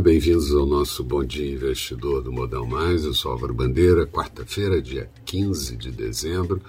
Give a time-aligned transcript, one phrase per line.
[0.00, 3.04] bem-vindos ao nosso Bom Dia Investidor do Modal Mais.
[3.04, 6.62] Eu sou Álvaro Bandeira, quarta-feira, dia 15 de dezembro.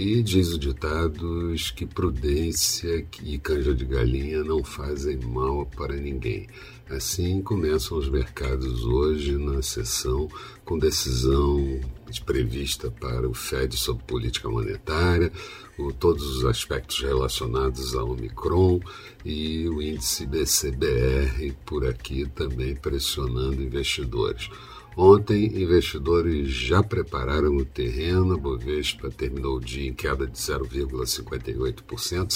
[0.00, 6.46] E diz o ditado que prudência e canja de galinha não fazem mal para ninguém.
[6.88, 10.28] Assim começam os mercados hoje na sessão
[10.64, 11.80] com decisão
[12.24, 15.32] prevista para o Fed sobre política monetária,
[15.76, 18.78] o, todos os aspectos relacionados ao Omicron
[19.24, 24.48] e o índice BCBR por aqui também pressionando investidores.
[24.96, 28.34] Ontem, investidores já prepararam o terreno.
[28.34, 32.32] A Bovespa terminou o dia em queda de 0,58%,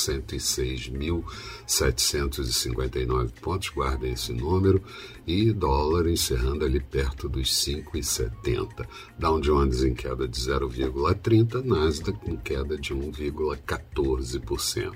[1.66, 3.68] 106.759 pontos.
[3.70, 4.80] Guardem esse número.
[5.26, 8.86] E dólar encerrando ali perto dos 5,70.
[9.18, 14.92] Dow Jones em queda de 0,30%, Nasdaq em queda de 1,14%.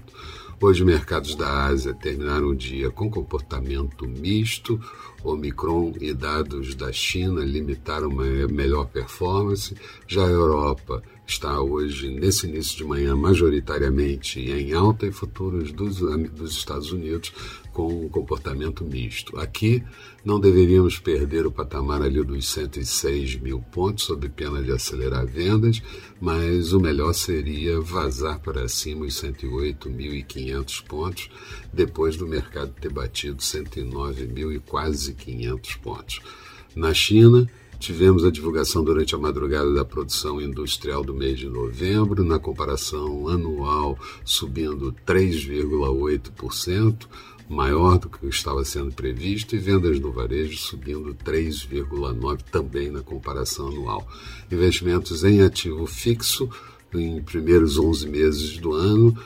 [0.59, 4.81] Hoje, mercados da Ásia terminaram o dia com comportamento misto.
[5.23, 9.77] Omicron e dados da China limitaram uma melhor performance.
[10.09, 15.99] Já a Europa está hoje, nesse início de manhã, majoritariamente em alta e futuros dos,
[16.31, 17.33] dos Estados Unidos
[17.73, 19.39] com um comportamento misto.
[19.39, 19.83] Aqui
[20.25, 25.83] não deveríamos perder o patamar ali dos 106 mil pontos, sob pena de acelerar vendas,
[26.21, 31.31] mas o melhor seria vazar para cima os 108.500 pontos,
[31.73, 36.21] depois do mercado ter batido 109 mil e quase 500 pontos.
[36.75, 42.25] Na China, Tivemos a divulgação durante a madrugada da produção industrial do mês de novembro,
[42.25, 47.07] na comparação anual subindo 3,8%,
[47.49, 53.69] maior do que estava sendo previsto, e vendas no varejo subindo 3,9% também na comparação
[53.69, 54.09] anual.
[54.51, 56.49] Investimentos em ativo fixo
[56.95, 59.17] em primeiros 11 meses do ano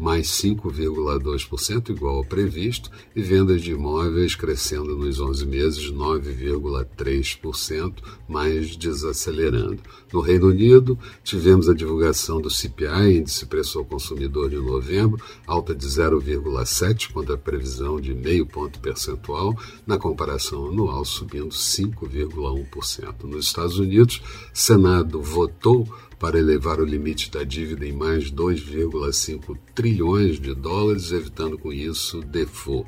[0.00, 7.92] mais 5,2%, igual ao previsto, e vendas de imóveis crescendo nos 11 meses 9,3%,
[8.26, 9.78] mais desacelerando.
[10.10, 15.74] No Reino Unido, tivemos a divulgação do CPI, Índice Preço ao Consumidor de novembro, alta
[15.74, 19.54] de 0,7% contra a previsão de meio ponto percentual,
[19.86, 23.24] na comparação anual subindo 5,1%.
[23.24, 24.22] Nos Estados Unidos,
[24.52, 25.86] Senado votou
[26.20, 32.20] para elevar o limite da dívida em mais 2,5 trilhões de dólares, evitando com isso
[32.20, 32.86] default.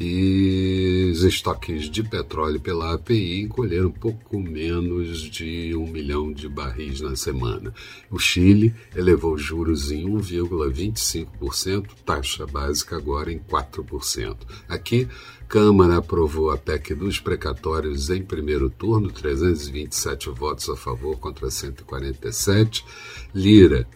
[0.00, 0.81] E
[1.22, 7.14] os estoques de petróleo pela API encolheram pouco menos de um milhão de barris na
[7.14, 7.72] semana.
[8.10, 14.36] O Chile elevou juros em 1,25%, taxa básica agora em 4%.
[14.68, 15.06] Aqui,
[15.46, 22.84] Câmara aprovou a PEC dos precatórios em primeiro turno, 327 votos a favor contra 147.
[23.32, 23.86] Lira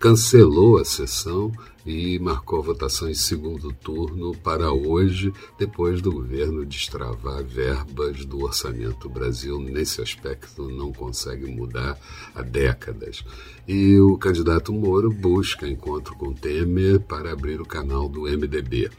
[0.00, 1.52] cancelou a sessão
[1.84, 8.42] e marcou a votação em segundo turno para hoje, depois do governo destravar verbas do
[8.42, 9.06] orçamento.
[9.06, 11.98] O Brasil, nesse aspecto, não consegue mudar
[12.34, 13.22] há décadas.
[13.68, 18.90] E o candidato Moro busca encontro com Temer para abrir o canal do MDB.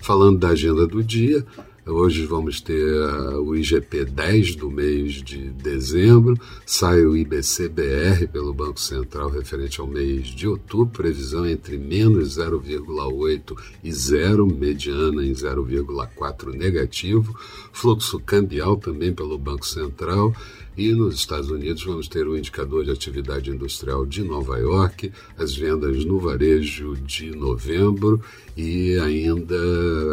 [0.00, 1.46] Falando da agenda do dia,
[1.90, 8.52] Hoje vamos ter uh, o IGP 10 do mês de dezembro, sai o IBCBR pelo
[8.52, 15.32] Banco Central referente ao mês de outubro, previsão entre menos 0,8 e 0, mediana em
[15.32, 17.34] 0,4 negativo,
[17.72, 20.34] fluxo cambial também pelo Banco Central
[20.78, 25.52] e nos Estados Unidos vamos ter o indicador de atividade industrial de Nova York, as
[25.56, 28.22] vendas no varejo de novembro
[28.56, 29.56] e ainda